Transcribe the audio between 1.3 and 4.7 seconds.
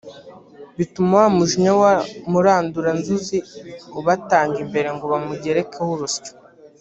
mujinya murandura-nzuzi ubatanga